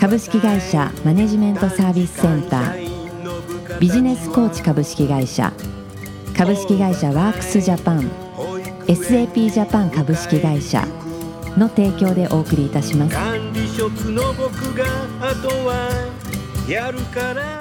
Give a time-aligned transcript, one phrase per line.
[0.00, 3.78] 株式会社マネジメントサービスセンター。
[3.78, 5.52] ビジネスコーチ株式会社。
[6.34, 8.10] 株式会社ワークスジャパン。
[8.86, 10.86] SAP ジャパン株式会社。
[11.58, 13.14] の提供でお送りいたします。
[13.14, 14.86] 管理職の僕が
[15.20, 15.90] あとは
[16.66, 17.60] やるから。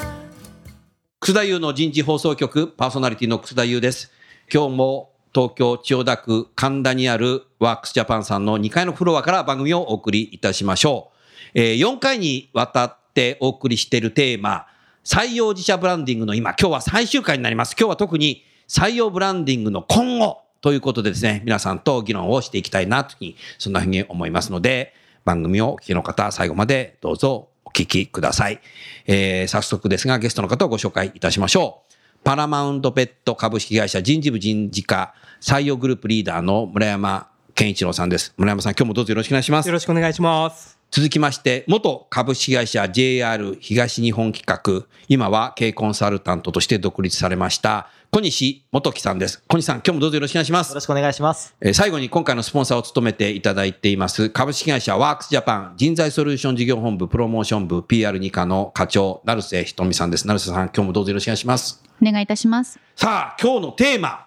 [1.20, 2.70] 楠田優の人事放送局。
[2.70, 4.14] パーソナリティの楠田優です。
[4.50, 11.19] 今日も東京千代田区神田にあるワークスジャパンさんの2階のフロアから番組をお送りいたしましょう。
[11.54, 14.68] えー4回にわたってお送りしているテーマ、
[15.04, 17.76] 採用自社ブランディングの今、今日は最終回になります。
[17.78, 24.94] 今日は特に採用ブランディングの今後ということでですね、皆さんと議論をしていきたいなというふうに、そんなふうに思いますので、
[25.26, 28.60] 番組をお聞きの方、最後までどうぞお聞きください。
[29.08, 32.24] えー早速ですが、ゲストの方をご紹介いたしましょう。
[32.24, 38.34] パラマウントペット株式会社人事部人事課採用グループリーダーの村山健一郎さんです。
[38.38, 39.74] 村山さん、今日もどうぞよろしくお願いしますよ。
[39.74, 40.79] ろしくお願いします。
[40.92, 49.44] 続きまして、元株式会社 JR 東日本企画、今は経営コンサルタントとして独立されました、小西元樹さんです。
[49.48, 50.82] 小西さん、今日もどうぞよろしくお願いしますよろ。
[50.82, 51.56] しくお願いします。
[51.62, 60.26] えー最後に今回のスポンサーを務めていただいています株式会社ワークスジャパン人材ソリューション事業本部プロモーション部 PR2 課の課長成瀬ひとみさんです。
[60.28, 61.84] 成瀬さん、今日もどうぞよろしくお願いします。
[62.02, 62.80] お願いいたします。
[62.96, 64.26] さあ、今日のテーマ、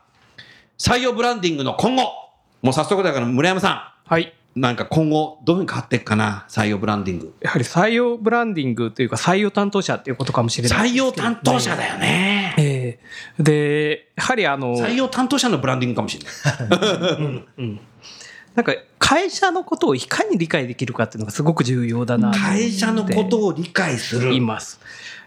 [0.78, 2.04] 採用ブランディングの今後。
[2.62, 4.32] もう早速だから村山さはい。
[4.56, 7.34] ん、なんか今後どういうふうに変わっていくかな、採用ブランディング。
[7.40, 12.54] やはり採用ブランディングというか採用担当者っていうことかもしれない採用担当者だよね。
[12.58, 12.98] え
[13.38, 16.30] えで、やはりあの、採用担当者のブランディングかもしれな
[17.70, 17.80] い。
[18.54, 24.34] なんか会社のことをいかに理解できるかっていうのがすごく重要だな会社のことを理解する。
[24.34, 24.78] います。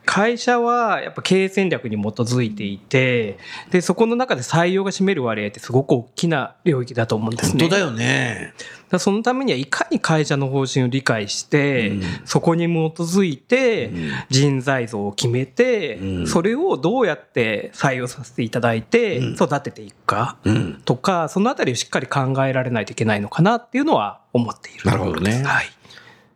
[0.05, 3.37] 会社はやっぱ経営戦略に基づいていて、
[3.71, 7.61] で、そこの中で採用が占める割合ってすごく大きな領域だと思うんですね。
[7.61, 8.53] 本当だよね。
[8.89, 12.69] だそのためにはいかに会社の方針を理解して、うんそこに基
[13.01, 20.81] づいてうん人材像を決めて、うんそれをどうやって採用させていただいてうん育てていくかうん。
[20.85, 25.65] とか、そのあたりをしっかり考えられないといけないのかなっていうのは思っているなるほどねはい。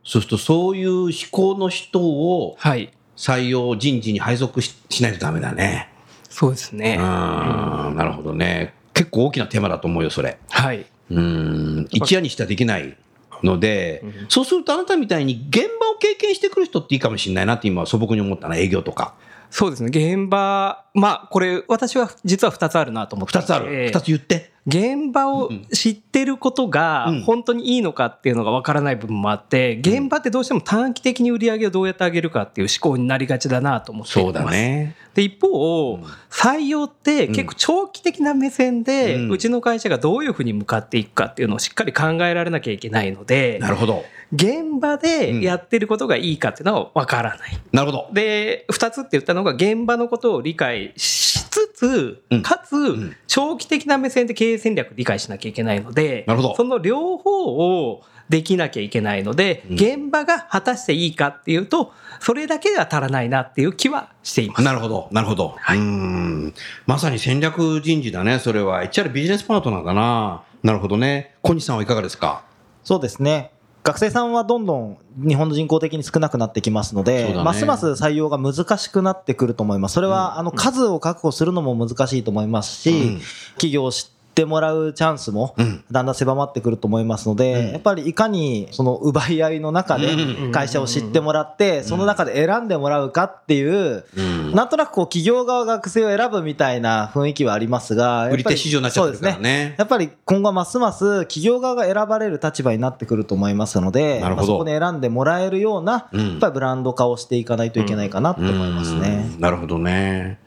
[0.04, 2.92] そうすると、そういう思考の人をはい。
[3.20, 5.90] 採用人事に配属ししないとダメだね。
[6.30, 6.96] そうですね。
[6.98, 8.74] うん、なるほどね。
[8.94, 10.40] 結構大きなテーマだと思うよ、それ。
[10.50, 10.86] はい。
[11.12, 12.96] うん、一夜にしてはできない
[13.44, 19.16] ので、そうするとあなたみたいに現場を経験してくる人っていいかもしれないなって今素朴に思ったな、営業とか。
[19.52, 19.90] そうですね。
[19.90, 23.88] 現場、まあ、これ、私は実は2つあるなと思っていて二つある。
[23.88, 24.54] 二つ言って。
[24.68, 34.34] 現場を知ってることがうん本当にいいのかっていうのがわからない部分もあって、現場ってどうしても短期的に売り上げをどうやって上げるかっていう思考になりがちだなと思っています。
[34.34, 34.96] そうだね。
[35.14, 36.00] で、一方、
[36.30, 44.04] 採用って結構長期的な目線で、ううんちの会社がどういうふうに向かっていくかっていうのをしっかり考えられなきゃいけないのでな、るほど。
[44.32, 47.60] 現場でやってることがいいかっていうのはわからない。
[47.72, 48.10] なるほど。
[48.14, 51.29] で、二つって言ったのが、現場のことを理解し
[51.74, 57.46] つつうん、かつん、長期的な目線で経営戦略理解しなきゃいけないのでなるほど、その両方
[57.88, 64.62] をできなきゃいけないので、うん現場が果たしていいかっていうと、それだけでは足らないなっていう気はしています。
[64.62, 65.56] なるほど、なるほど。
[65.60, 66.54] はいうーん。
[66.86, 68.84] まさに戦略人事だね、それは。
[68.84, 70.44] HR ビジネスパートナーだな。
[70.62, 71.36] なるほどね。
[71.42, 72.44] 小西さんはいかがですか？
[72.84, 73.52] そうですね。
[73.90, 77.44] 学生さんはどんどん日本の人口的に少なくなってきますので、ね。
[77.44, 79.94] ますます採用が難しくなってくると思います。
[79.94, 83.22] それは、あの数を確保するのも難しいと思いますし、うん。
[83.54, 94.52] 企業を知ってもらうチャンスもうんだんだん狭まってくると思いますので、うんやっぱりいかにその奪い合いの中でうん会社を知ってもらって、その中で選んでもらうかっていう、うん。
[94.54, 99.76] なんとなくこう企業側が学生を選ぶみたいな雰囲気はありますが、やっぱり売り手市場になっちゃってるからね。
[99.78, 109.30] やっぱり今後はますます企業側が選ばれる立場になってくると思いますので、なるほどまあそこで選んでもらえるような、うんやっぱりブランド化をしていかないといけないかなと思いますね。
[109.34, 110.40] うんなるほどね。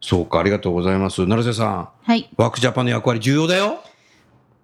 [0.00, 1.26] そうか、ありがとうございます。
[1.26, 2.28] 成瀬さん、はい。
[2.36, 3.80] ワークジャパンの役割重要だよ。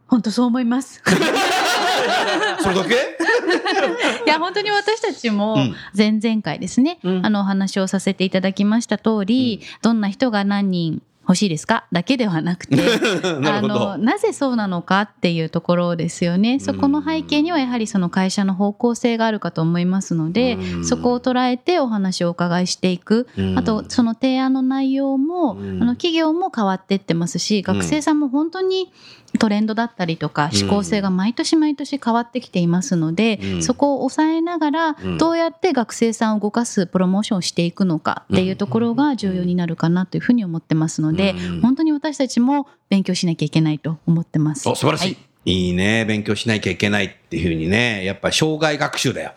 [0.06, 1.02] 本当そう思います。
[2.62, 2.94] それだけ？
[4.26, 11.86] いや、本当に私たちもうん前々回ですね、うんあのお話をさせていただきました通り、どんな人が何人欲しいですか？
[11.92, 12.76] だけではなくて
[13.40, 16.60] なあのなぜそうなのかっていうところですよね。
[16.60, 20.84] そこの背景にはやはりその会社の方向性があるかと思いますのでうん。
[20.84, 23.26] そこを捉えてお話をお伺いしていく。
[23.38, 23.58] うん。
[23.58, 25.82] あとその提案の内容もうん。
[25.82, 28.90] あの企業も変わってってますし学生さんも本当に
[29.38, 30.60] トレンドだったりとかうん。
[30.62, 33.62] 思考性が毎年毎年変わってきていますのでうん。
[33.62, 35.18] そこを抑えながらうん。
[35.18, 41.60] どうやって学生さんを動かすプロモーションをしていくのかっていうところが重要になるかなというふうに思ってますのでうん。
[41.60, 44.68] 本当に私たちも勉強しなきゃいけないと思ってます。
[44.68, 49.32] お素晴らしい、はいい、いね勉強しなきゃいけないっていうふうにねやっぱり障害学習だよ。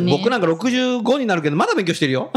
[0.00, 0.10] ね。
[0.10, 2.30] 僕なんか65になるけどまだ勉強してるよ。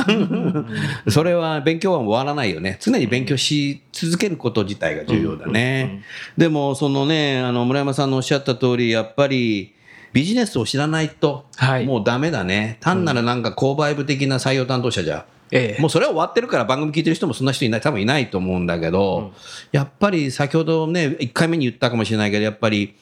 [1.09, 2.77] それは勉強は終わらないよね。
[2.81, 6.03] 常に勉強し続けること自体が重要だね、
[6.37, 9.73] でもそのねあの村山さんのおっしゃった通りやっぱり
[10.13, 11.85] ビジネスを知らないとはい。
[11.85, 15.81] もうダメだね、単なるなんか購買部的な採用担当者じゃ、ええ。
[15.81, 19.33] もうそれは終わってるから番組聞いてる人もそんな人いない多分いないと思うんだけど、
[19.71, 22.95] やっぱり先ほどね1回目に言ったかもしれないけどやっぱり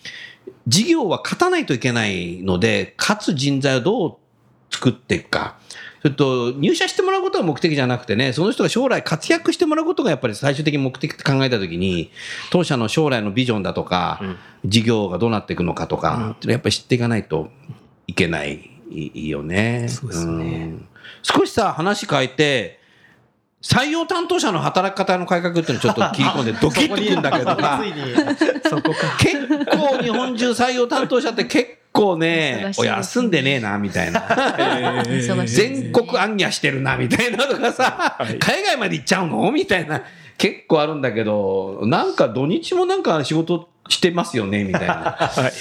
[0.67, 4.17] 事業は勝たないといけないので勝つ人材をどう
[4.71, 5.57] 作っていくか。
[6.01, 12.09] それと入社してもらうことが目的じゃなくてねその人が将来活躍してもらうことがやっぱり最終的に目的って考えた時に
[12.51, 14.21] 当社の将来のビジョンだとか、
[14.63, 17.49] 事業がどうなっていくのかとか、うのはやっぱり知っていかないと
[18.07, 18.69] いけない
[19.13, 19.87] よね。
[19.89, 20.65] そうですね。
[20.67, 20.88] ん
[21.23, 22.79] 少しさ話変えて
[23.61, 28.15] 採用担当者の働き方の改革っていうのをちょっと切り込んで ドキッとくるんだけどさ ついに。
[28.69, 29.17] そこか。
[29.19, 35.03] 結構日本中採用担当者って結構ねお休んでねえなみたいな。
[35.45, 39.51] 全国暗夜してるなみたいなとかさ海外まで行っちゃうの？
[39.51, 40.03] みたいな
[40.37, 44.93] 結構あるんだけどなんか土日もなんか仕事してますよねみたいな。
[45.19, 45.51] はい。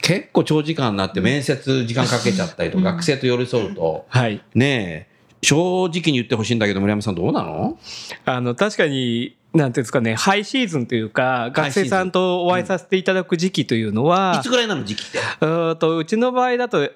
[0.00, 4.06] 結構長時間になって面接時間かけちゃったりとか学生と寄り添うと。
[4.08, 4.40] はい。
[4.54, 5.18] ねえ。
[5.42, 5.56] 正
[5.86, 7.78] 直に言ってほしいんだけど村山さんどうなの？
[8.24, 15.18] あの確かになんていうんですかねハイシーズンというか学生さんとお会いさせていただく時期というのは、いつぐらいなの時期って？
[15.46, 16.90] うとうちの場合だと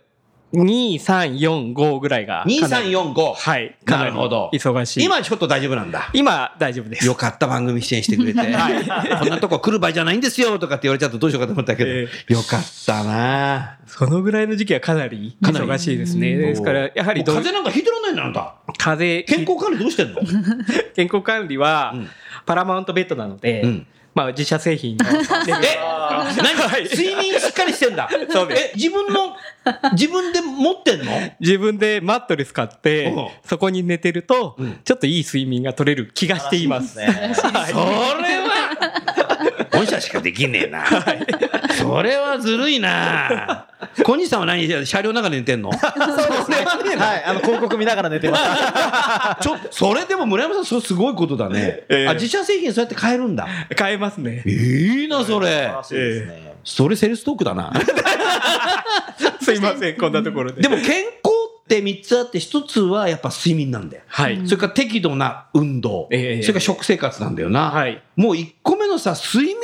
[0.52, 4.50] 2345ぐらいがかなり2345はいかなるほど。
[4.52, 5.04] 忙しい。
[5.04, 6.10] 今ちょっと大丈夫なんだ。
[6.12, 7.06] 今大丈夫です。
[7.06, 8.40] よかった番組出演してくれて、
[9.18, 13.78] こんなとこ来る場合じゃないんですよとかって言われちゃうとどうしようかと思ったけど、えよかったな。
[13.86, 16.36] そのぐらいの時期はかなり忙しいですね。
[16.36, 18.54] ですからやはり風邪なんかひいてらんないんだあなた。
[18.78, 20.20] 風邪健康管理どうしてんの？
[20.94, 22.08] 健康管理はうん。
[22.44, 25.04] パラマウントベッドなので、うんまあ自社製品の。
[25.10, 25.78] レビューえ
[26.36, 28.08] 何 睡眠しっかりしてんだ。
[28.50, 29.36] え自分の
[29.92, 31.12] 自分で持ってんの？
[31.40, 33.20] 自分でマットレス買ってう。
[33.20, 34.80] んそこに寝てるとうん。
[34.84, 36.98] ちょっといい睡眠が取れる気がしています。
[36.98, 37.32] ね。
[37.34, 39.31] それは
[39.82, 40.84] 本社しかできねえな、
[41.78, 43.66] それはずるいな。
[44.04, 45.72] 小西さんは何車両の中で寝てんの？
[45.72, 46.96] それはね。
[46.96, 49.42] はい、あの広告見ながら寝てます。
[49.42, 52.08] ちょそれでも村山さんそれすごいことだね、ええ。
[52.08, 53.46] あ自社製品そうやって買えるんだ。
[53.76, 54.42] 買えますね。
[54.46, 55.46] いいなそれ。
[55.46, 56.52] 素晴らしいですね。
[56.64, 57.72] それセールストークだな。
[59.42, 60.62] すいません、こんなところで。
[60.62, 61.31] でも健康
[61.78, 64.40] って3つあって1つはやっぱ睡眠なんだよはい。
[64.46, 68.02] それから適度な運動、ええそれから食生活なんだよな、はい。
[68.16, 69.60] もう1個目のさ睡眠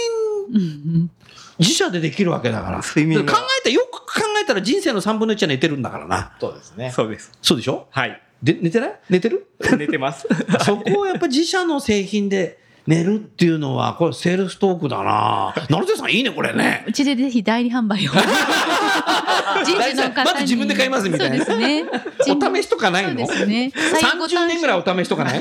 [0.54, 1.10] うん
[1.58, 6.90] 自社でできるわけだから睡眠が考えたよく考えたら人生の3分の1は寝てるんだからなそうですね。
[6.92, 7.32] そうです。
[7.42, 7.88] そうでしょ？
[7.90, 8.22] はい。
[8.42, 9.00] で寝てない？
[9.10, 9.48] 寝てる？
[9.76, 10.26] 寝てます。
[10.64, 18.12] そこをやっぱ自社の製品で寝るっていうのはこれセールストークだな 成瀬さんいいねこれねうちでぜひ代理販売を。
[19.64, 21.84] 人事の方にまず自分で買いますみたいなそうですね。
[22.50, 23.26] お試しとかないの？
[23.26, 23.72] そうですね。
[23.74, 25.40] 30年ぐらいお試しとかない？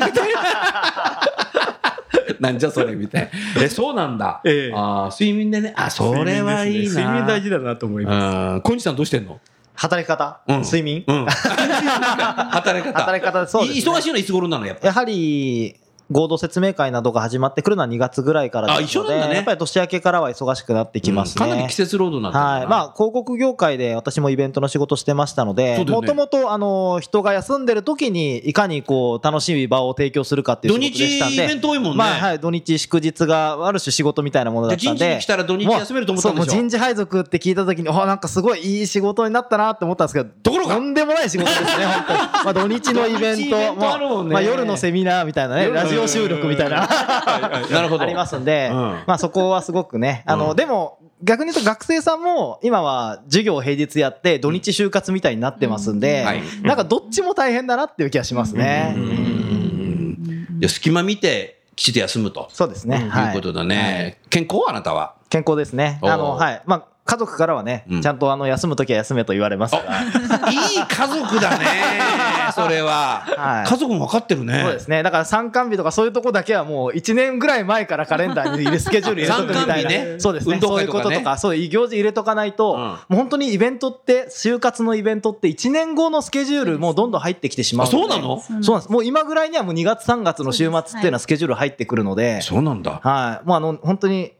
[2.39, 3.63] なんじゃそれみたいな。
[3.63, 4.41] え、そうなんだ。
[4.43, 5.73] ええあー睡眠でね。
[5.77, 6.93] あ、それはいいな。
[6.93, 8.35] 睡眠大事だなと思います。
[8.55, 8.61] うん。
[8.61, 9.39] 小西さんどうしてんの？
[9.75, 11.25] 働き方、うん睡眠、うん。
[11.25, 12.99] 働き方。
[12.99, 13.91] 働き方、そうです、ね。
[13.93, 14.65] 忙しいのはいつ頃なの？
[14.65, 14.87] やっぱ。
[14.87, 15.75] やはり、
[16.11, 21.45] 合同説明会などが始まってくるのは2月ぐらいからですので、ねやっぱり年明けからは忙しくなってきますね。
[21.45, 22.67] うんかなり季節労働になってはい。
[22.67, 31.35] まあ、広告業界で私もイベントの仕事してましたので、もともと、あの、人が休んでる時に、いかにこう、楽しい場を提供するかっていう土仕事でしたんで。
[31.35, 31.97] 日イベント多いもんね。
[31.97, 34.99] まあ、はい、土日祝日がある種仕事みたいなものだったんで。
[34.99, 36.43] で人事に来たら土日休めると思ったんでしょ？
[36.43, 42.19] もうそうもう人事配属って聞いた時に、あ、なんかすごいいい仕事になったなって思ったんですけど、ところがとんでもない仕事ですね、本当に。
[42.19, 46.85] まあ、土日のイベント、 まあ、夜のセミナーみたいなね、ラジオ収録みたいな。
[47.71, 48.03] なるほど。
[48.03, 48.77] ありますんで、うん。
[48.77, 56.41] まあそこはすごくね、あの、うんでも、逆に言うと学生さんも今は授業を平日やって土日就活みたいになってますんで、はい。
[56.61, 58.93] なんかどっちも大変だなっていう気がしますね。
[58.95, 59.03] うん。
[59.03, 60.59] うん。
[60.59, 62.49] で隙間見て、きちっと休むと。
[62.51, 62.97] そうですね。
[62.97, 64.19] いうはいことだね。
[64.29, 65.15] 健康あなたは。
[65.29, 65.99] 健康ですね。
[66.01, 66.61] あの、はい。
[66.65, 68.01] まあ、家族からはね、うん。
[68.01, 70.01] ちゃんとあの休む時は休めと言われますから、
[70.51, 71.65] いい家族だね
[72.53, 73.65] それは、はい。
[73.65, 74.61] 家族も分かってるね。
[74.63, 75.03] そうですね。
[75.03, 80.15] だから参観日とかそういうとこだけはもう1年ぐらい前からカレンダーに入れスケジュール入れとくみたいな、ね。
[80.19, 80.55] そうですね。
[80.55, 82.79] 運動そういう会とかねこととかそういう行事入れとかないと、うん。
[82.79, 88.41] もう本当にイベントって就活のイベントって1年後のスケジュールもうどんどん入ってきてしまうそうなの？
[88.41, 88.91] そうなんです。
[88.91, 92.99] もう今ぐらいにはもう2月3月の週末っていうのはスケジュール入ってくるので、そうなんだ。
[93.03, 94.33] はい、もうあの本当に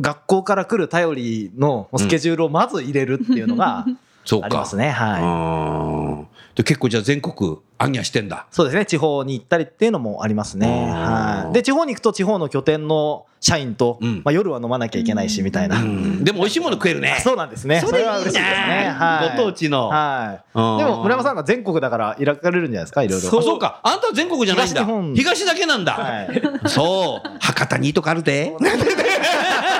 [0.00, 3.84] 学校から来る頼りのスケジュールをまず入れるっていうのが
[4.24, 4.90] そうかありますね。
[4.90, 5.22] はい。
[5.22, 8.84] うんで結構じゃあ全国暗夜してんだそうですね。
[8.84, 10.66] 地方に行ったりっていうのもありますね。
[10.66, 11.52] うんはい。
[11.52, 15.80] で地方に行くと地方の拠点の社員と、うんまあ夜は飲まなきゃいけないしみたいな。
[15.80, 17.80] うんでも美味しいもの食えるねあ そうなんですね。
[17.80, 18.90] それは嬉しいですね。
[18.90, 19.36] はい。
[19.38, 20.58] ご当地のはい。
[20.58, 23.04] うんでも村山さんが全国だからいらかれるんじゃないですか。
[23.04, 23.28] いろいろ。
[23.28, 26.42] あそうかあんたは全国じゃないんだ東だけなんだ、はい。
[26.68, 28.52] そう博多にいいとこあるで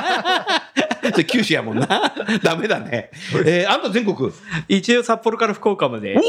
[1.12, 1.86] それ九州やもんな。
[2.42, 3.10] ダメだね。
[3.44, 4.30] えーあんた全国、
[4.68, 6.20] 一応札幌から福岡まで拠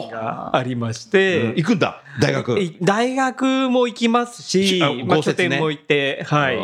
[0.00, 2.00] 点がありまして、行くんだ？
[2.20, 2.60] 大学。
[2.60, 6.56] い大学も行きますし、あまあ、点も行って、はい。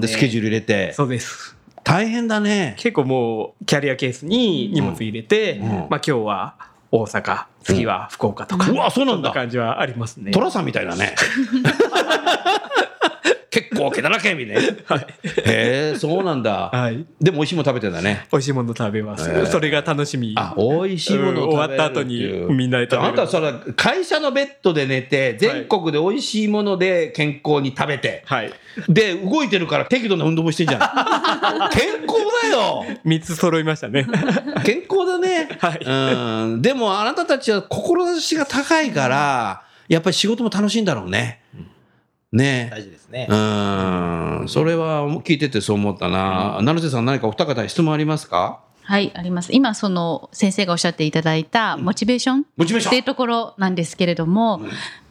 [0.00, 0.92] でですスケジュール入れて。
[0.92, 1.56] そうです。
[1.84, 2.74] 大変だね。
[2.78, 5.68] 結構もうキャリアケースに荷物入れて、うん。
[5.68, 6.54] まあ今日は
[6.90, 9.30] 大阪、次は福岡とか、うわそうなんだ。
[9.30, 10.30] そ感じはありますね。
[10.30, 11.14] 寅さんみたいだね
[13.82, 14.62] 結構毛だらけみたいな
[14.96, 15.06] はい。
[15.46, 16.70] へえそうなんだ。
[16.72, 17.06] はい。
[17.20, 18.26] でも美味しいもの食べてんだね。
[18.30, 19.46] 美味しいもの食べます。
[19.46, 20.34] それが楽しみ。
[20.36, 23.02] あ美味しいもの終わった後にみんなで食べる。
[23.04, 28.52] あんたはそれは会社のベッドで寝て全国で美味しいもので健康に食べて、はい。
[28.88, 30.80] で動いてるから適度な運動もしてんじゃん。
[31.70, 32.84] 健康だよ。
[33.04, 34.06] 三つ揃いましたね。
[34.64, 35.80] 健康だね、はい。
[35.84, 36.62] うん。
[36.62, 41.41] でもあなたたちは志が高いからやっぱり仕事も楽しいんだろうね
[42.32, 42.68] ね。
[42.70, 43.26] 大事ですね。
[43.30, 44.44] うん。
[44.48, 46.60] それは聞いててそう思ったな。
[46.62, 48.60] 成瀬さん何かお二方に質問ありますか？
[48.84, 49.52] はい、あります。
[49.52, 52.90] 今、その先生がおっしゃっていただいたモチベーションモチベーション。
[52.90, 54.60] っていうところなんですけれども、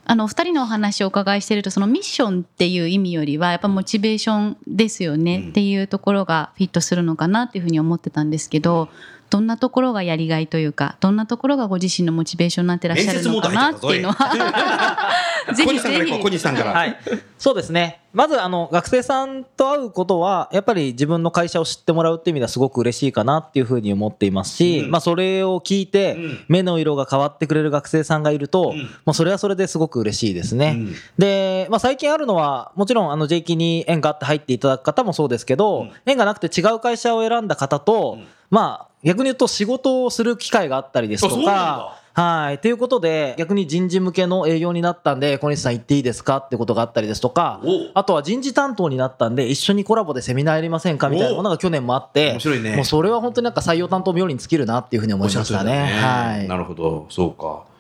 [0.04, 8.90] あの、お二人のお話をお伺いしていると、そのミッションっていう意味よりは、やっぱモチベーションですよねっていうところがフィットするのかなっていうふうに思ってたんですけど、
[9.31, 15.07] どんなところがやりがいというか、どんなところがご自身のモチベーションになってらっしゃるのかなっていうのは、
[15.55, 16.33] ぜひぜ小西さんから行こう小ひ。
[16.35, 16.97] 西さんから、はい、
[17.38, 18.01] そうですね。
[18.13, 24.91] まずあの学生さんと会うことはやっぱり自分の会社を知ってもらうっていう意味ではすごく嬉しいかなっていうふうに思っていますし、うん。
[24.91, 26.45] まあそれを聞いてうん。
[26.50, 28.81] 目の色が変わってくれる学生さんがいると、うん。
[29.05, 30.75] もうそれはそれですごく嬉しいですね。
[30.77, 30.95] うん。
[31.17, 35.91] で、まあ、最近あるのはもちろんあの J キに縁があって入っていただく方もそうですけど、うん。
[36.05, 41.98] 縁がなくて違う会社を選んだ方と、うんまあ逆に言うと仕事をする機会があったりですとか。
[42.13, 42.60] はい。
[42.60, 47.62] ということで、逆に人事向けの営業になったんで、小西さん行っていいですかってことがあったりですとか
[47.93, 55.86] あとは人事担当になったんで、一緒にコラボでセミナーやりませんかみたいなものが去年もあって、面白いねもうそれは本当になんか採用担当冥利に尽きるなっていうふうに思いましたね。
[55.86, 56.48] はい。
[56.50, 57.71] なるほどそうか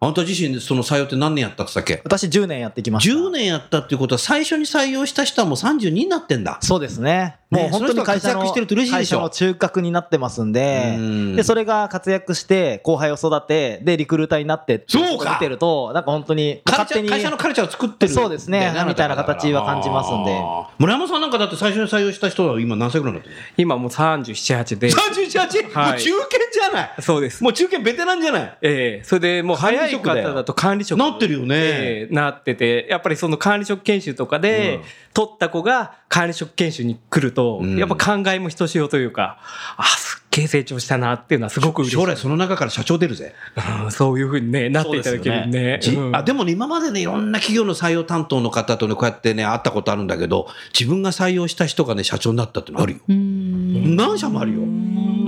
[0.00, 2.02] あんた自身でその採用って何年やったって言ったっけ？
[2.04, 3.14] 私10年やってきました。
[3.14, 7.36] 10年やったっていうことは最初に採用した人はもう32になってんだそうですね。
[7.50, 20.40] ねもう本当に活躍してると嬉しいでしょ会社の中核になってますんでうん、で、それが活躍して、後輩を育て、で、リクルーターになってっていそうか見てると、なんか本当に、勝手に、会社のカルチャーを作ってるそうですねみたいな形は感じますんで
[20.78, 24.94] 村山さんなんかだって最初に採用した人は今何歳ぐらいになってる今もう37、8での。
[24.94, 25.72] ?378?
[25.72, 27.42] はいもう中堅じゃないそうです。
[27.42, 30.98] もう中堅ベテランじゃないええそれでもう早い方だと管理職。
[30.98, 31.56] なってるよね。
[31.56, 34.82] ええなっててやっぱりその管理職研修とかで、うん。
[35.14, 37.76] 取った子が管理職研修に来ると、うん。
[37.76, 39.38] やっぱ考えもひとしおというか
[39.76, 43.34] あすっげえ成長したなっていうのはすごく嬉しい将来その中から社長出るぜ。
[43.82, 52.98] うんそういうふうにねなっていただけるねじうんあでもね、今までね、いろんな企業の採用担当の方とね、こうやってね、会ったことあるんだけど、自分が採用した人がね、社長になったってのあるよ。
[53.08, 54.60] 何社もあるよ。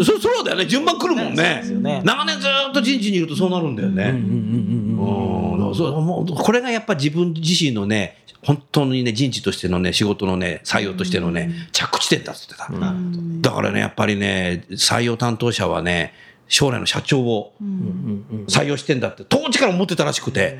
[0.04, 2.02] そそうだよね、順番来るもんねね。
[2.04, 4.04] 長年ずっと人事にいるとそうなるんだよね。
[4.04, 4.80] うん
[5.72, 12.70] そうもうこれがやっぱ自分自身のね、本当にね、人事としてのね、仕事のね、採用としてのね、着地点だっつってた。
[12.70, 16.14] だからね、やっぱりね、採用担当者はね、
[16.48, 17.52] 将来の社長を
[18.48, 20.58] 採用してんだって、当時から思ってたらしくて、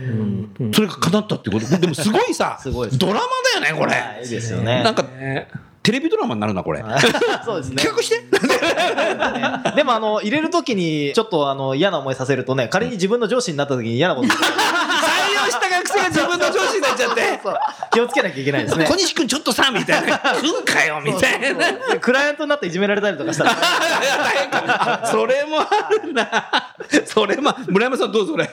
[0.73, 1.79] それが叶ったってこと。
[1.79, 3.21] でもすごいさ、ドラマ
[3.61, 3.93] だよね、これ。
[3.93, 4.83] はいいいですよね。
[4.85, 5.49] なんか、ね
[5.83, 6.85] テレビドラマになるな、これ。
[7.45, 7.77] そうですね。
[7.77, 8.21] 企画して？
[9.77, 14.29] でもあの入れるときにちょっとあの嫌な思いさせるとね仮に自分の上司になったときに嫌なこと
[15.51, 17.41] した学生が自分の上司になっちゃって。
[17.43, 17.57] そう
[17.93, 20.19] 気をつけなきゃいけないですね小西君ちょっとさ、みたいな。
[20.19, 21.73] 来んかよ、みたいな。
[21.93, 26.75] でクライアントになっていじめられたりとかしたらあそれもあるな。
[27.05, 28.49] それも、村山さんどうぞそれ？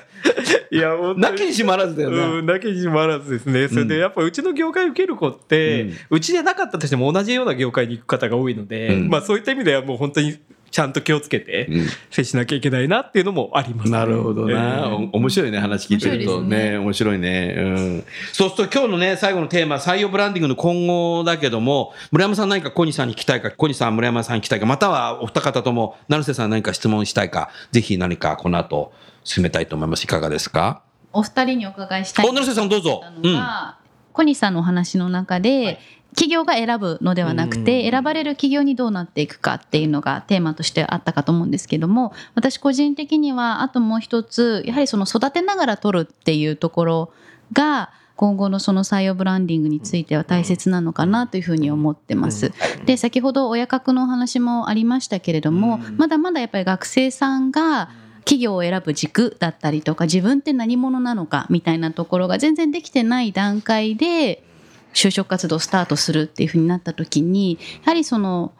[0.71, 2.27] いや、なきにしまらずだよな。
[2.27, 3.67] うん、なきにしもあらずですね。
[3.67, 10.37] それで、やっぱうちの業界受ける子って、ううんちじゃなかったとしても同じような業界に行く方が多いので、うんまあそういった意味ではもう本当に
[10.71, 11.87] ちゃんと気をつけてうん。
[12.11, 16.39] 接しなきゃいけないなっていうのもあります、なるほどな、ええお面白いね話聞いてると。
[16.39, 16.77] 面白いですね。
[16.77, 28.91] 面白いね、うん、そうすると今日のね最後のテーマ採用ブランディングの今後だけども村山さん何か小西さんに聞きたいか小西さん村山さんに聞きたいかまたはお二方とも成瀬さん何か質問したいかぜひ何かこの後
[29.23, 30.03] 進めたいと思います。
[30.05, 30.81] いかがですか？
[31.11, 33.01] お二人にお伺いしたいお成瀬さんどうぞ。
[33.03, 33.77] たのが、
[34.13, 35.79] 小西さんのお話の中で、
[36.17, 47.13] 企業が選ぶのではなくて、選ばれる企業にどうなっていくかっていうのがテーマとしてあったかと思うんですけども私個人的にはあともう一つやはりその育てながら取るっていうところ
[47.53, 52.51] が今後のその採用ブランディングについては大切なのかなというふうに思ってます。
[52.87, 64.43] で先ほど親格のお話もありましたけれども、まだまだやっぱり学生さんが企業を選ぶ軸だったりとか自分って何者なのかみたいなところが全然できてない段階で
[64.97, 68.51] 就職活動をスタートするっていうふうになった時にやはりその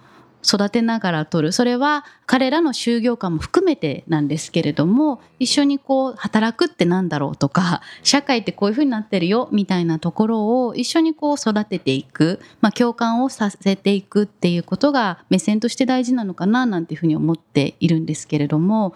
[0.46, 1.52] 育てながら取る。
[1.52, 18.94] それは彼らの就業感も含めてなんですけれども一緒にこう働くってなんだろうとか社会ってこういうふうになってるよみたいなところを一緒にこう育てていく、まあ、共感をさせていくっていうことが目線として大事なのかななんていうふうに思っているんですけれども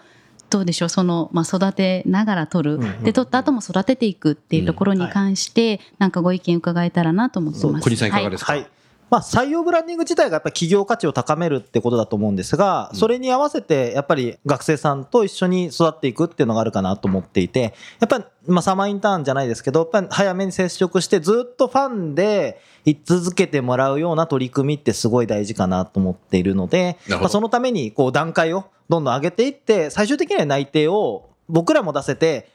[0.52, 7.84] どうでしょうその、まあ、育てながら取る、で取った後も育てていくっていうところに関して、なんかご意見伺えたらなと思ってます。
[7.84, 8.66] 小西さんいかがですか、はい。
[9.12, 32.48] まあ、採用ブランディング自体がやっぱり企業価値を高めるってことだと思うんですが、それに合わせてやっぱり学生さんと一緒に育っていくっていうのがあるかなと思っていて、やっぱり、まあ、サマーインターンじゃないですけど、やっぱり早めに接触してずっとファンで居続けてもらうような取り組みってすごい大事かなと思っているので、まあ、そのためにこう段階をどんどん上げていって、最終的には内定を僕らも出せて、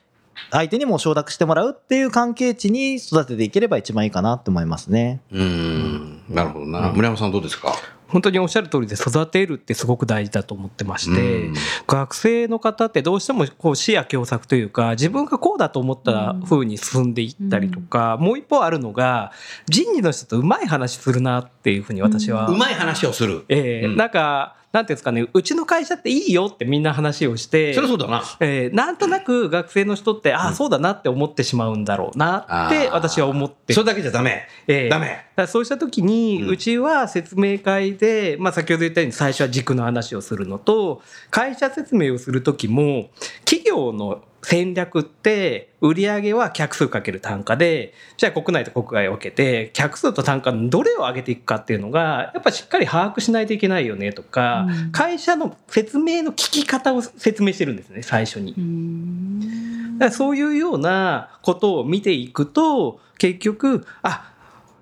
[0.51, 5.21] 相手にも承諾してもらうっていう関係値に育てていければ一番いいかなと思いますね。
[5.31, 6.23] うん。
[6.29, 7.73] なるほどな、村山さんどうですか？
[8.07, 11.53] 本当におっしゃる通りで育てるってすごく大事だと思ってまして、うん。
[11.87, 19.33] 学生の方ってどうしてもこう視野狭窄というか自分がこうだと思った風に進んでいったりとか、もう一方あるのが
[19.67, 23.87] 人事の人とうまい話するなっていうふうに私は、うまい話をする、ええ。
[23.87, 23.97] うん。
[23.97, 28.21] なんかなんていうんですかねうちの会社っていいよってみんな話をしてそりゃそうだな。
[28.39, 33.73] えーなんとなく学生の人って、ああ、そうだなって思ってしまうんだろうなって私は思って。
[33.73, 34.47] それだけじゃダメ。
[34.67, 35.25] ええダメ。
[35.35, 36.49] だそうした時に、うん。
[36.49, 43.09] うちは説明会で、まあ、先ほど言ったように最初は軸の話をするのと会社説明をする時も
[43.45, 58.53] 企業の戦略って売上は客数かける単価でじゃあ国内と国外を分けて客数と単価のどれを上げていくかっていうのがやっぱしっかり把握しないといけないよねとか、うん会社の説明の聞き方を説明してるんですね最初に。
[59.97, 64.33] だからそういうようなことを見ていくと結局あ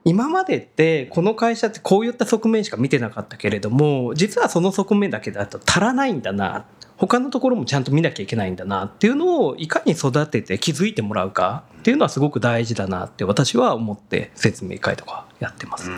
[0.06, 6.66] 今までってこの会社ってこういった側面しか見てなかったけれども実はその側面だけだと足らないんだな
[6.98, 15.90] 他のところもちゃんと見なきゃいけないんだなっていうのをいかに育てて気づいてもらうかっていうのはすごく大事だなって私は思って説明会とかやってます。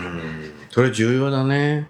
[0.71, 1.89] それ重要だね。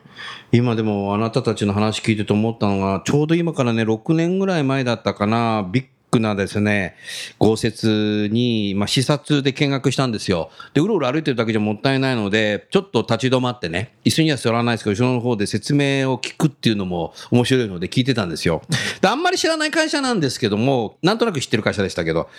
[0.52, 5.86] 今でもあなたたちの話聞いてて思ったのが、ちょうど今からね、6年ぐらい前だったかな、ビッ
[6.18, 6.96] グなですね、
[7.40, 7.88] 豪雪
[8.32, 10.50] に、まあ、視察で見学したんですよ。
[10.74, 18.62] で、うろうろ歩いてるだけじゃもったいないので、ちょっと立ち止まってね、椅子には座らないですけど、後ろの方で説明を聞くっていうのも面白いので聞いてたんですよ。
[19.02, 22.30] で、あんまり知らない会社なんですけども、なんとなく知ってる会社でしたけど、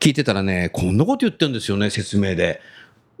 [0.00, 2.60] 聞いてたらね、こんなこと言ってるんですよね、説明で。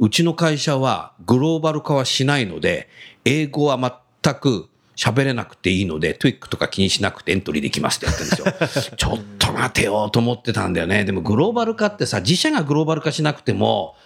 [0.00, 2.88] うちの会社はグローバル化はしないので、
[3.24, 3.78] 英語は
[4.22, 8.94] 全く喋れなくていいので、トゥイックとか気にしなくてエントリーできますってやってるんですよ。
[8.96, 11.04] ちょっと待てよと思ってたんだよね。
[11.04, 13.96] でもグローバル化ってさ、自社がグローバル化しなくても、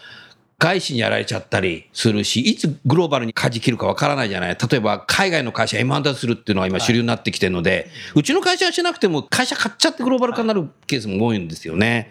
[0.60, 4.58] 外資にやられちゃったりするし、いつグローバルに舵切るかわからないじゃない。
[4.58, 12.10] 例えば海外の会社 M&A するっていうのは今主流になってきてるので、うちの会社はしなくても会社買っちゃってグローバル化になるケースも多いんですよね。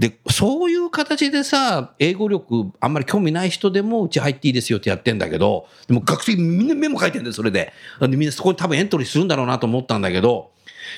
[0.00, 7.72] で、そういう形でさ、英語力あんまり興味ない人でもうち入っていいですよってやってんだけど、でも学生みんなメモ書いてるんだよ、それで。
[8.00, 10.50] でみんなそこに多分エントリーするんだろうなと思ったんだけど、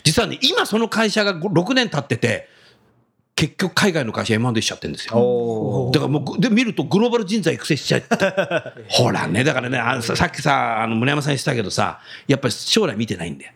[0.03, 2.49] 実はね、今その会社が6年経ってて、
[3.37, 5.91] 結局海外の会社 M&A しちゃってるんですよ。
[5.93, 8.09] だからもう、で、見るとグローバル人材育成しちゃって。
[8.89, 13.53] ほらね、だからね、あのささっきさ、あの、村山さん言ってたけどさ、やっぱり将来見てないんだよ。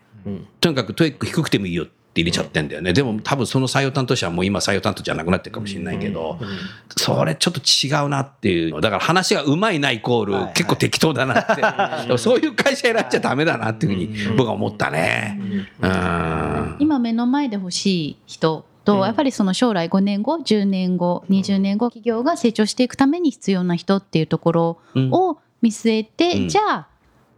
[0.60, 1.86] とにかく TOEIC 低くてもいいよ。
[2.10, 2.92] って入れちゃってんだよね。
[2.92, 6.40] でも多分その採用担当者はもう今採用担当じゃなくなってるかもしれないけど、
[6.96, 8.80] それちょっと違うなっていうの。
[8.80, 12.18] だから話がうまいなイコール、はいはい結構適当だなって。
[12.18, 15.40] そういう会社選んじゃダメだなっていうふうに僕は思ったね。
[15.80, 16.76] うん。
[16.80, 25.10] 今目の前で欲しい人と、やっぱりその将来5年後10年後20年後企業が成長していくために必要な人っていうところうん。
[25.12, 26.48] を見据えて、うん。
[26.48, 26.86] じゃあ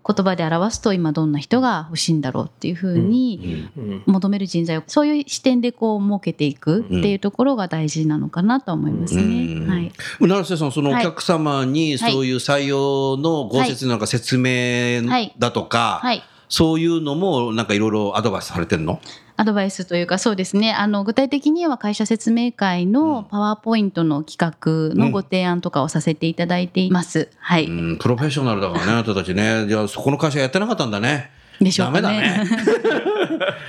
[0.05, 4.03] 言葉で表すと今どんな人が欲しいんだろうっていうふうにうん。
[4.07, 9.23] 求める人材をそういう視点でこう設けていくっていうところが大事なのかなと思いますね。
[9.23, 9.69] うん。
[9.69, 11.05] はい、成瀬さん、そのおはい。
[11.05, 15.35] 客様にそういう採用の合説なんか説明はい。
[15.39, 16.23] だとか、はい。
[16.49, 19.01] そういうのもなんかいろいろアドバイスされてるの？
[19.37, 27.29] アドバイスというかそうですねあの具体的には会社説明会のパワーポイントの企画のご提案とかをさせていただいています。
[27.39, 29.67] はい、うん、プロフェッショナルだからね、あなたたちね。
[29.69, 31.31] じゃあ、そこの会社やってなかったんだね。
[31.61, 32.03] でしょうかね。
[32.03, 32.51] ダメだね。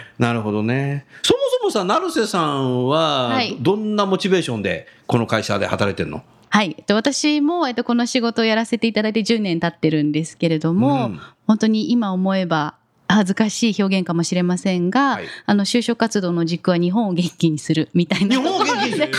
[0.19, 1.05] なるほどね。
[1.21, 12.75] そもそもさ、成瀬さんははい、どんなモチベーションでこの会社で働いてるの、はい、えっと私も、えっと、この仕事をやらせていただいて10年経ってるんですけれども、うん本当に今思えば
[13.13, 19.07] 恥ずかしい表現かもしれませんが、はいあの就職活動の軸は日本を元気にするみたいな日本を元気にする。
[19.09, 19.17] か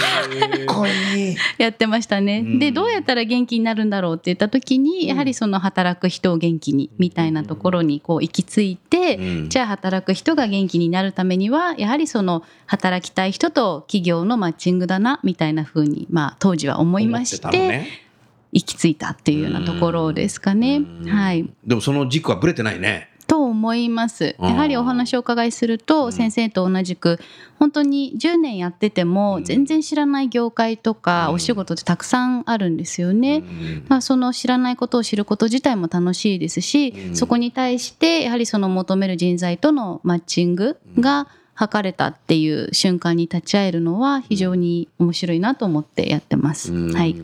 [0.63, 1.37] っこいい。
[1.59, 2.43] やってましたね。
[2.45, 17.87] うんでどうやったら元気になるんだろうって言った時に、やはりその働く人を元気にみたいなところにこう行き着いて、うんじゃあ働く人が元気になるためにはやはりその働きたい人と企業のマッチングだなみたいな風にまあ当時は思いまして
[18.53, 20.77] 行き着いたっていうようなところですかね。
[20.77, 23.11] うんはいでもその軸はぶれてないね。
[23.55, 24.35] と思います。
[24.41, 27.21] やはりお話をお伺いすると、先生と同じく
[27.59, 33.37] 本当に10年やってても全然知らない業界とかお仕事ってたくさんあるんですよね。
[33.37, 46.73] うんだからその知らないことを知ること自体も楽しいですし、うんそこに対してやはりその求める人材とのマッチングが図れたっていう瞬間に立ち会えるのは非常に面白いなと思ってやってます。
[46.73, 47.15] うんはい。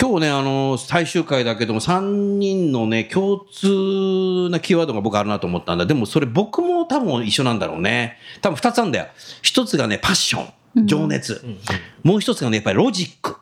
[0.00, 5.86] 今日ね、あの、最終回だけども、3人のね、共通なキーワードが僕あるなと思ったんだ。
[5.86, 8.18] でもそれ僕も多分一緒なんだろうね。
[8.40, 9.06] 多分2つあるんだよ。
[9.42, 11.44] 1つがね、パッション、情熱。
[12.02, 13.36] もう1つがね、やっぱりロジック。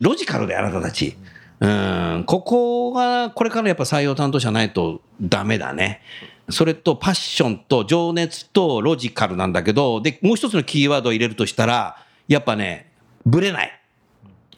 [0.00, 1.16] ロジカルであなたたち。
[1.60, 6.00] うん、ここが、これからやっぱ採用担当者ないとダメだね。
[6.48, 11.96] それとパッションと情熱とロジカルなんだけど、で、もう一つのキーワードを入れるとしたら、
[12.28, 12.90] やっぱね、
[13.26, 13.79] ブレない。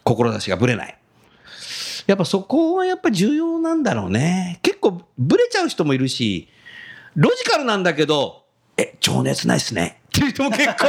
[0.03, 0.97] 志がぶれない。
[2.07, 4.59] やっぱそこはやっぱ重要なんだろうね。
[4.61, 6.49] 結構ぶれちゃう人もいるし、
[7.15, 8.43] ロジカルなんだけど、
[8.75, 10.01] え、情熱ないっすね。
[10.07, 10.87] っていう人も結構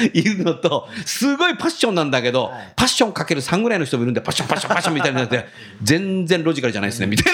[0.12, 5.46] いるのと、すごいパッションなんだけど、はいパッションかける3ぐらいの人もいるんで、パッションパッションパッションみたいになって、
[5.82, 7.32] 全然ロジカルじゃないですね、みたい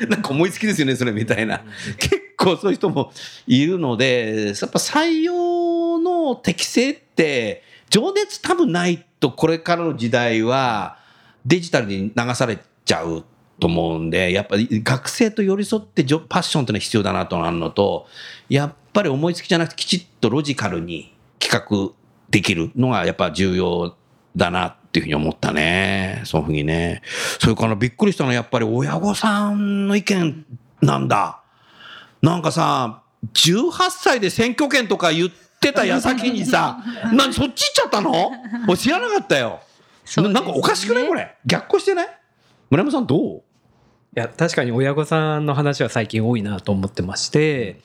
[0.00, 0.06] な。
[0.08, 1.60] なんか思いつきですよね、それみたいな。
[1.98, 3.12] 結構そういう人も
[3.46, 10.98] いるので、やっぱ採用の適性って、情熱多分ないとこれからの時代は
[11.46, 13.24] デジタルに流されちゃう
[13.60, 18.08] と思うんで、やっぱり学生と寄り添ってジョパッションってのは必要だなとなるのと、
[18.48, 21.94] やっぱり思いつきじゃなくてきちっとロジカルに企画
[22.30, 23.96] できるのがやっぱ重要
[24.34, 26.22] だなっていうふうに思ったね。
[26.24, 27.02] そういうふうにね。
[27.38, 30.44] それからびっくりしたのはやっぱり親御さんの意見
[30.80, 31.42] なんだ。
[32.20, 33.02] なんかさ、
[33.34, 36.78] 18歳で選挙権とか言ってた矢先にさ、
[37.12, 38.32] 何そっち行っちゃったの？
[38.66, 39.60] 俺知らなかったよ。
[40.16, 41.36] ねなんかおかしくないこれ？
[41.44, 42.06] 逆行してない？
[42.70, 43.42] 村山さんどう？
[44.14, 47.80] いや確かに親御さんの話は最近多いなと思ってまして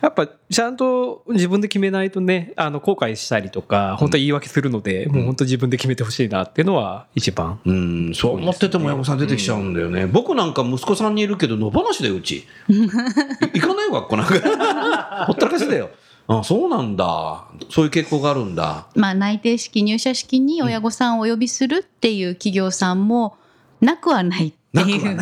[0.00, 10.06] やっぱちゃんと自分で決めないとねあの後悔したりとか本当は言い訳するので、もう本当自分で決めてほしいなっていうのは一番うん、そう思ってても親御さん出てきちゃうんだよね。
[10.06, 12.36] 僕なんか息子さんにいるけど野放しだよ、うち。
[12.38, 12.44] い
[12.80, 14.34] 行かないよ、学校なんか。
[15.28, 15.90] ほったらかしだよ。
[16.28, 17.44] あ、そうなんだ。
[17.70, 18.86] そういう傾向があるんだ。
[18.94, 23.36] まあ、内定式入社式に親御さんをお呼びするっていう企業さんも
[23.80, 24.52] なくはないっ
[24.84, 25.16] ていう。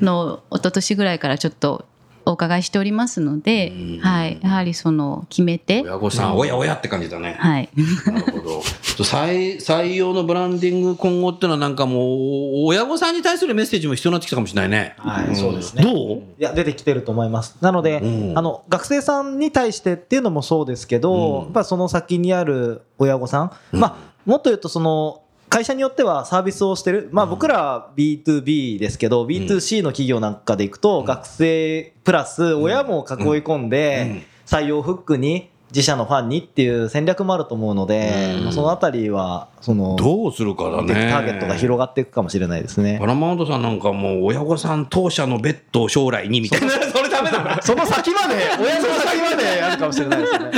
[0.00, 1.86] のを一昨年ぐらいからちょっと
[2.24, 7.36] お伺いしておりますのでうん、はい、やはりその決めて、親御さん、おやおやって感じだね。
[7.38, 7.68] はい、
[8.06, 8.60] なるほど。
[8.60, 14.94] 採採用のブランディング今後っていうのはなんかもう、親御さんに対するメッセージも必要になってきたかもしれないね。
[14.98, 15.36] はいん。
[15.36, 15.82] そうですね。
[15.82, 16.18] どう？
[16.18, 17.56] いや出てきてると思います。
[17.60, 18.38] なので、うん。
[18.38, 21.44] あの学生さんに対してっていうのもそうですけど、うん。
[21.44, 23.80] やっぱその先にある親御さん、うん。
[23.80, 41.08] まあもっと言うとその会社によってはサービスをしてる、まあ、僕らは B2B ですけど、B2C の企業なんかでいくと、学生プラス親も囲い込んで、うん採用フックに自社のファンにっていう戦略もあると思うので、うんまあ、そのあたりはそのどうするかだね。
[41.10, 43.06] ターゲットが広がっていくかもしれないですねパ。
[43.06, 46.68] ラマウントさんなんかもう親御さん当社のベッドを将来にみたいな。
[46.92, 47.62] それダメだな。
[47.62, 50.50] その先まで、 親の先までやるかもしれないですね。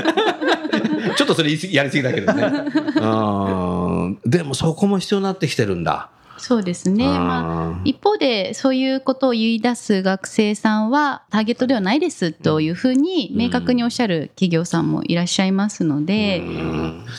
[1.17, 2.43] ちょっとそれやりすぎだけどね。
[2.43, 3.84] うん。
[4.25, 6.11] でもそこも必要になってきてるんだ。
[6.37, 7.07] そうですね。
[7.07, 16.43] まああ一方でそういうことを言い出す学生さんはターゲットではないですというふうに明確におっしゃる企業さんもいらっしゃいますので、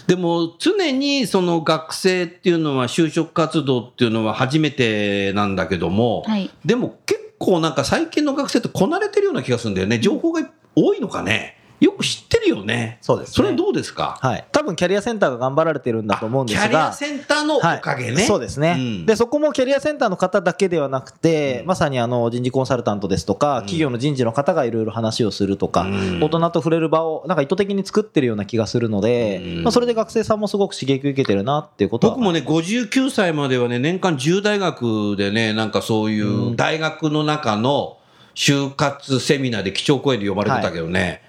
[0.07, 9.99] でも常にその学生っていうのは就職活動っていうのは初めてなんだけども、はい、でも結構なんか最近の学生ってこなれてるような気がするんだよね。
[9.99, 11.57] 情報が多いのかね。
[11.79, 12.99] よく知ってるよね。
[13.01, 13.33] そうですね。
[13.33, 14.17] それどうですか？
[14.21, 14.45] はい。
[14.51, 16.61] 多分キャリアセンターが頑張られてるんだと思うんですが。
[16.63, 18.13] キャリアセンターのおかげね。
[18.13, 19.05] はい、そうですね、うん。
[19.05, 26.23] でそこもキャリアセンターの方だけではなくて、まさにあの人事コンサルタントですとか、企業の人事の方がいろいろ話をするとか、うん。
[26.23, 29.63] 大人と触れる場をなんか意図的に作ってるような気がするので、うん。
[29.63, 32.13] まあ、それで学生さんもすごく刺激を受けてるなっていうことは。
[32.15, 37.97] 僕もね、59歳まではね、年間10大学でね、なんかそういう大学の中の
[38.33, 41.21] 就活セミナーで基調講演で呼ばれてたけどね、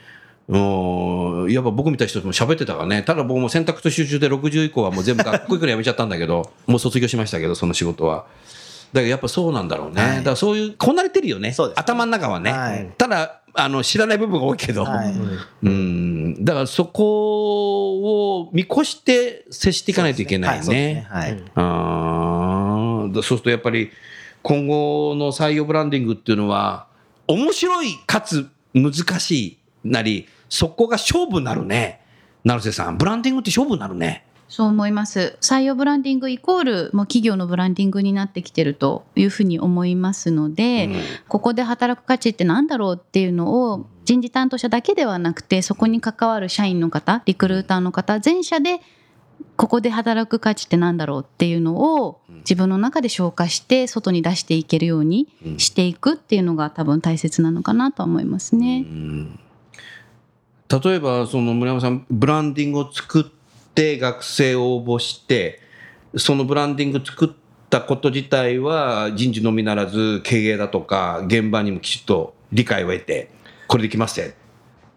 [0.48, 8.26] うん、やっぱ僕みたいな人とも喋ってたからね、ただ僕も選択と集中で60以降はもう全部学校行くのやめちゃったんだけど、 もう卒業しましたけど、その仕事は。
[8.92, 10.00] だけどやっぱそうなんだろうね。
[10.00, 11.50] はいだからそういう、こなれてるよね。
[11.50, 12.52] ね頭の中はね。
[12.52, 14.84] はいただ、あの、知らない部分が多いけど。
[14.84, 15.14] はい
[15.64, 16.44] うん。
[16.44, 21.06] だからそこを見越して接していかないといけないはいそうですね。
[23.14, 23.90] そうするとやっぱり
[24.42, 26.86] 今後の採用ブランディングっていうのは
[27.26, 32.00] 面白いかつ難しいなりそこが勝負になるね。
[32.44, 34.24] 成瀬さんブランディングって勝負になるね。
[34.48, 35.36] そう思います。
[35.40, 40.94] 採用ブランディングイコールもう企業のブランディングになってきてるというふうに思いますので、うん。
[41.28, 48.80] ここで働く価値って何だろうっていうのを人事担当者だけではなくてそこに関わる社員の方リクルーターの方全社で
[49.56, 55.28] ここで働く価値って何だろうっていうのを自分の中で消化して外に出していけるように
[55.58, 58.84] していくっていうのが多分大切なのかなとは思いますね。
[58.88, 59.40] うん
[60.68, 63.24] 例えばその村山さんブランディングを作っ
[63.74, 65.60] て学生を応募して
[66.16, 67.28] そのブランディング作っ
[67.70, 73.30] たこと自体は人事のみならず経営だとか現場にもきちっと理解を得て
[73.68, 74.30] これできますよっ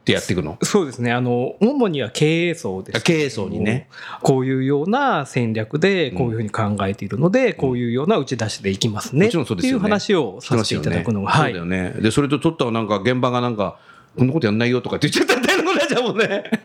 [0.05, 0.57] てやっていくの？
[0.63, 1.11] そうですね。
[1.11, 3.03] あの、主には経営層です。
[3.03, 3.89] 経営層にね。
[4.23, 9.25] こういうような戦略でこういうふうに考えているので、こういうような打ち出しでいきますね。
[9.25, 11.91] もちろんそうですよねっていう話をさせていただくのが、はいそうだよ。
[11.91, 12.01] ね。
[12.01, 13.77] で、それと取ったらなんか現場がなんか、
[14.17, 15.38] こんなことやんないよとかって言っちゃった
[15.81, 16.61] みたいなことになっちゃうもん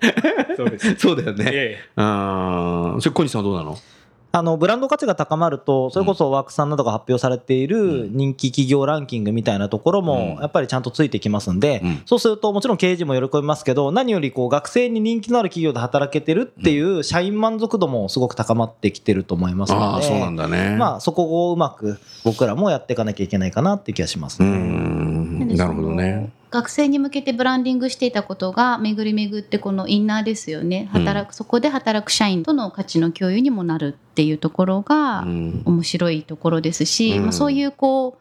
[0.49, 0.57] ね。
[0.57, 0.95] そうです。
[0.97, 1.45] そうだよね。
[1.47, 3.77] ええあーそれ小西さんはどうなの？
[4.37, 20.75] あのブランド価値が高まるとそれこそワークさんなどが発表されている人気企業ランキングみたいなところもうんやっぱりちゃんとついてきますんで、うんそうするともちろん経営陣も喜びますけど何よりこう学生に人気のある企業で働けてるっていう社員満足度もすごく高まってきてると思いますあのであそうなんだね。
[20.77, 24.51] まあそこをうまく僕らもやっていかなきゃいけないかなって気がしますうね。
[24.51, 26.33] ん、なるほどね。
[26.55, 30.89] 学生に向けてブランディングしていたことが巡り巡ってこのインナーですよね。
[30.93, 35.63] 働く、そこで働く社員との価値の共有にもなるっていうところがうん。
[35.65, 38.19] 面白いところですし、うんまあ、そういうこ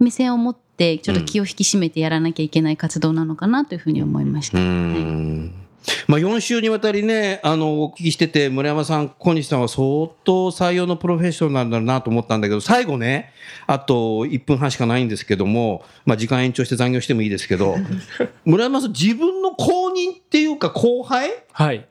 [0.00, 4.58] う目線を持ってちょっと気を引き締めてやらなきゃいけない活動なのかなというふうに思いました。
[4.58, 5.63] うん
[6.06, 13.32] まあ、4週にわたりね、あの、お聞きしてて、村山さん、小西さんは相当採用のプロフェッショナルだなと思ったんだけど、最後ね、
[13.66, 17.76] あと1分半しかないんですけども、まあ、時間延長して残業してもいいですけど、
[18.44, 21.30] 村山さん、自分の後任っていうか後輩？
[21.52, 21.86] はい。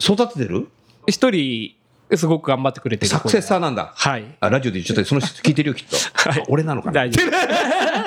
[0.00, 0.68] 育ててる？
[1.06, 1.74] 一人、
[2.14, 3.10] すごく頑張ってくれてる。
[3.10, 3.92] サクセッサーなんだ。
[3.96, 4.24] はい。
[4.40, 5.96] あ、ラジオで言っちゃったその人聞いてるよ、きっと。
[6.30, 6.92] はいあ俺なのかな？
[6.92, 7.30] 大丈夫。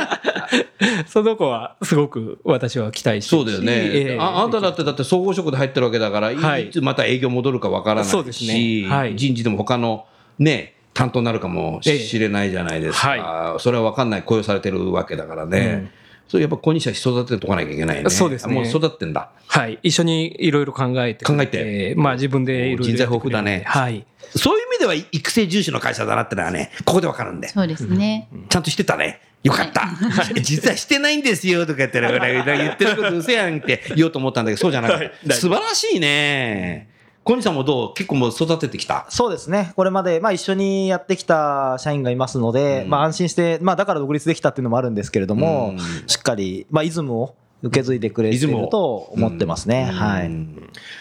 [1.07, 3.43] その子はすごく私は期待してるし。
[3.43, 4.17] そうだよね、ええ。
[4.19, 6.67] ああなただってだって総合職で入ってるわけだから、はい。
[6.67, 8.85] い、つまた営業戻るかわからないしそうですね。
[8.87, 9.15] はい。
[9.15, 10.05] 人事でも他の
[10.37, 15.89] ね担当になるかもしれないじゃないですか、ええそれは分かんない雇用されてるわけだからね、うん。
[16.27, 18.09] それやっぱ子にした育てておかなきゃいけないね。
[18.09, 18.53] そうですね。
[18.53, 19.31] もう育ってんだ。
[19.47, 19.79] はい。
[19.81, 23.63] 一緒にいろいろ考えて考えまあ自分でいろいろ人材豊富だね。
[23.65, 24.05] はい。
[24.35, 27.47] そういう意味では育成重視の会社だなってのはねここで分かるんで。
[27.47, 29.21] そうですね、ちゃんとしてたね。
[29.43, 29.89] よかった。
[30.41, 35.33] 実はしてないんですよとか言ってる言ってること嘘やんって言おうと思ったんだけど、そうじゃなかった。
[35.33, 36.89] 素晴らしいね。
[37.23, 37.93] 小西さんもどう？
[37.93, 39.05] 結構もう育ててきた？
[39.09, 42.89] そうですね、これまで、まあ、一緒にやってきた社員がいますので、うん。
[42.89, 45.79] まあ、安心して、まあ、だから独立できたっていうのもあるんですけれども、うん。
[46.07, 49.83] しっかり、まあ、イズムを受け継いでくれてると思ってますね。
[49.85, 50.31] はい。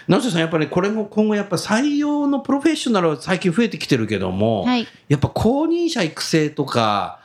[0.08, 4.86] 成瀬さん、やっぱりこれも今後やっぱ採用のプロフェッショナルは最近増えてきてるけども、はい。
[5.08, 7.20] やっぱ公認者育成とか、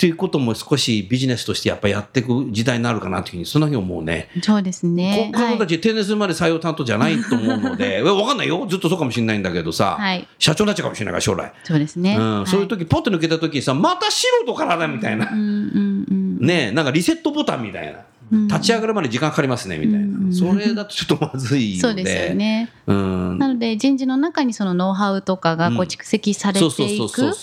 [0.00, 4.30] っていうことも少しビジネスとしてやっぱりやっていく時代になるかなというふうに、その日思うね。
[4.42, 5.30] そうですね。
[5.34, 8.66] この方たち定年するまで採用担当じゃないと思うので、 わかんないよ。
[8.66, 11.52] ずっとそうかもしれないんだけどさ、はい社長になっちゃうかもしれないから、将来。
[11.64, 12.16] そうですね。
[12.18, 12.80] うん、そういう時。
[12.80, 15.28] 時、ポッと抜けた時にさ、また素人からだみたいな。
[15.30, 16.46] うんうんうん。
[16.46, 17.92] ねえ、なんかリセットボタンみたいな。
[17.92, 18.00] うん
[18.46, 20.36] 立ち上がるまで時間かかりますね、みたいうんな。
[20.36, 21.80] それだとちょっとまずいので。
[21.80, 22.70] そうですよね。
[22.86, 23.38] うん。
[23.40, 27.34] なので人事の中にそのノウハウとかがこううん蓄積されそうそうそうていく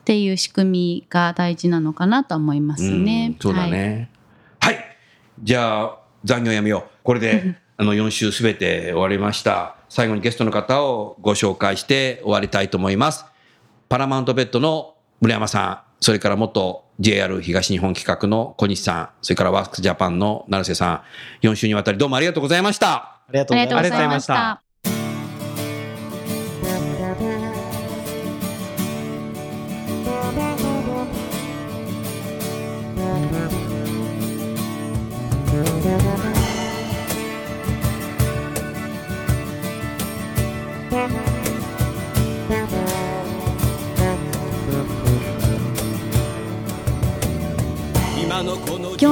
[0.00, 2.78] っていう仕組みが大事なのかなと思いまう。
[2.78, 3.38] すねうん。
[3.40, 4.10] そうだね。
[4.60, 4.78] はい。
[5.42, 6.90] じゃあ、残業やめよう。
[7.02, 9.76] これで、 あの、4週すべて終わりました。
[9.88, 13.24] 最後にゲストの方をご紹介して終わりたいと思います。
[13.88, 21.02] パラマウントベッドの村山さん、それから元 JR 東日本企画の小西さん、それからワークスジャパンの成瀬さ
[21.42, 22.92] ん、4週にわたりどうもありがとうございました。
[22.92, 24.60] ありがとうございますがとうございましあ